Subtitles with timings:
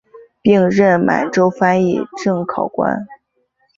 [0.41, 3.05] 并任满洲翻译正考官。